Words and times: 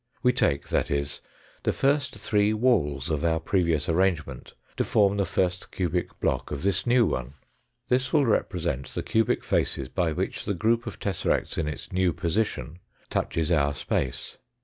We 0.23 0.33
take, 0.33 0.69
that 0.69 0.89
is, 0.89 1.21
the 1.61 1.71
three 1.71 2.49
first 2.53 2.59
walls 2.59 3.11
of 3.11 3.23
our 3.23 3.39
previous 3.39 3.87
arrangement 3.87 4.55
to 4.77 4.83
form 4.83 5.15
the 5.17 5.25
first 5.27 5.69
cubic 5.71 6.19
block 6.19 6.49
of 6.49 6.63
this 6.63 6.87
new 6.87 7.05
one. 7.05 7.35
This 7.87 8.11
will 8.11 8.25
represent 8.25 8.87
the 8.87 9.03
cubic 9.03 9.43
faces 9.43 9.89
by 9.89 10.11
which 10.13 10.45
the 10.45 10.55
group 10.55 10.87
of 10.87 10.97
tesseracts 10.97 11.55
in 11.59 11.67
its 11.67 11.91
new 11.93 12.13
position 12.13 12.79
touches 13.11 13.51
our 13.51 13.75
space. 13.75 14.37